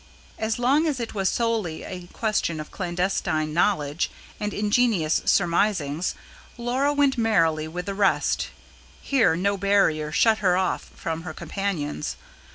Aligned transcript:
As 0.39 0.57
long 0.57 0.87
as 0.87 0.99
it 0.99 1.13
was 1.13 1.29
solely 1.29 1.83
a 1.83 2.07
question 2.07 2.59
of 2.59 2.71
clandestine 2.71 3.53
knowledge 3.53 4.09
and 4.39 4.51
ingenious 4.51 5.21
surmisings, 5.25 6.15
Laura 6.57 6.91
went 6.91 7.19
merrily 7.19 7.67
with 7.67 7.85
the 7.85 7.93
rest: 7.93 8.47
here 9.03 9.35
no 9.35 9.57
barrier 9.57 10.11
shut 10.11 10.39
her 10.39 10.57
off 10.57 10.85
from 10.95 11.21
her 11.21 11.35
companions. 11.35 12.15